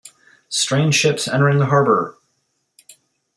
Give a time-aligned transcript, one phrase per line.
[0.49, 2.17] Strange ships entering the harbor!